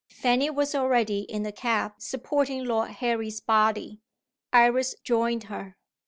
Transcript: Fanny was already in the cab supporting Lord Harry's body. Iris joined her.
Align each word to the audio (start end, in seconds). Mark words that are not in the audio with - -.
Fanny 0.09 0.49
was 0.49 0.73
already 0.73 1.19
in 1.29 1.43
the 1.43 1.51
cab 1.51 1.93
supporting 1.99 2.63
Lord 2.65 2.89
Harry's 2.89 3.39
body. 3.39 4.01
Iris 4.51 4.95
joined 5.03 5.43
her. 5.43 5.77